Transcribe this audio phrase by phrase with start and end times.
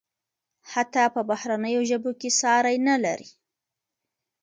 [0.71, 3.29] حتی په بهرنیو ژبو کې ساری نلري.